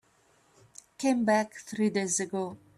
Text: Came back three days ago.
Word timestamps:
Came 0.97 1.25
back 1.25 1.53
three 1.57 1.91
days 1.91 2.19
ago. 2.19 2.57